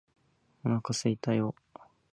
[0.63, 1.55] お腹すいたよ！！！！！